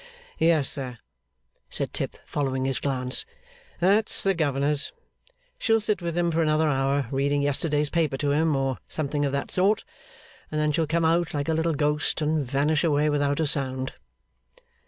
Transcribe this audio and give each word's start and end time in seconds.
'Yes, 0.39 0.67
sir,' 0.67 0.97
said 1.69 1.93
Tip, 1.93 2.17
following 2.25 2.65
his 2.65 2.79
glance. 2.79 3.23
'That's 3.79 4.23
the 4.23 4.33
governor's. 4.33 4.93
She'll 5.59 5.79
sit 5.79 6.01
with 6.01 6.17
him 6.17 6.31
for 6.31 6.41
another 6.41 6.67
hour 6.67 7.07
reading 7.11 7.43
yesterday's 7.43 7.91
paper 7.91 8.17
to 8.17 8.31
him, 8.31 8.55
or 8.55 8.79
something 8.87 9.25
of 9.25 9.31
that 9.33 9.51
sort; 9.51 9.83
and 10.49 10.59
then 10.59 10.71
she'll 10.71 10.87
come 10.87 11.05
out 11.05 11.35
like 11.35 11.49
a 11.49 11.53
little 11.53 11.75
ghost, 11.75 12.19
and 12.19 12.43
vanish 12.43 12.83
away 12.83 13.11
without 13.11 13.39
a 13.39 13.45
sound. 13.45 13.93